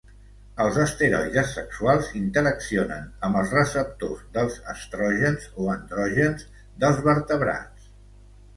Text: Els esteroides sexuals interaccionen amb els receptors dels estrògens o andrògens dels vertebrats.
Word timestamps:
Els 0.63 0.77
esteroides 0.83 1.51
sexuals 1.57 2.07
interaccionen 2.19 3.05
amb 3.29 3.39
els 3.43 3.53
receptors 3.57 4.25
dels 4.39 4.57
estrògens 4.75 5.47
o 5.67 5.71
andrògens 5.77 6.51
dels 6.87 7.07
vertebrats. 7.13 7.97